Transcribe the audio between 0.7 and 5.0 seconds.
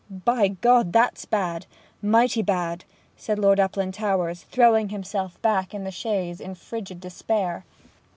that's bad mighty bad!' said Lord Uplandtowers, throwing